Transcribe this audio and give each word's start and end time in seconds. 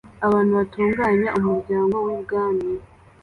abantu 0.25 0.51
batunganya 0.59 1.29
umuryango 1.39 1.95
wibwami 2.05 2.71